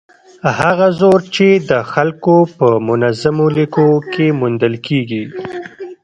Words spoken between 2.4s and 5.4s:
په منظمو لیکو کې موندل کېږي.